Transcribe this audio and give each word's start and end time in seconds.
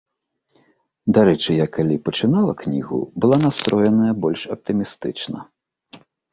Дарэчы, 1.17 1.49
я, 1.57 1.67
калі 1.75 1.99
пачынала 2.09 2.57
кнігу, 2.63 2.99
была 3.25 3.37
настроеная 3.45 4.13
больш 4.27 4.41
аптымістычна. 4.59 5.49